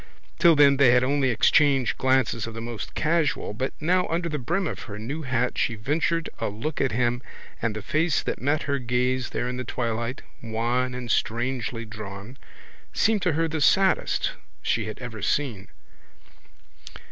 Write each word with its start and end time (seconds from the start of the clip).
Till 0.39 0.55
then 0.55 0.77
they 0.77 0.89
had 0.93 1.03
only 1.03 1.29
exchanged 1.29 1.95
glances 1.99 2.47
of 2.47 2.55
the 2.55 2.59
most 2.59 2.95
casual 2.95 3.53
but 3.53 3.71
now 3.79 4.07
under 4.07 4.27
the 4.27 4.39
brim 4.39 4.65
of 4.65 4.81
her 4.89 4.97
new 4.97 5.21
hat 5.21 5.59
she 5.59 5.75
ventured 5.75 6.27
a 6.39 6.47
look 6.49 6.81
at 6.81 6.91
him 6.91 7.21
and 7.61 7.75
the 7.75 7.83
face 7.83 8.23
that 8.23 8.41
met 8.41 8.63
her 8.63 8.79
gaze 8.79 9.29
there 9.29 9.47
in 9.47 9.57
the 9.57 9.63
twilight, 9.63 10.23
wan 10.41 10.95
and 10.95 11.11
strangely 11.11 11.85
drawn, 11.85 12.35
seemed 12.93 13.21
to 13.21 13.33
her 13.33 13.47
the 13.47 13.61
saddest 13.61 14.31
she 14.63 14.85
had 14.85 14.97
ever 14.97 15.21
seen. 15.21 15.67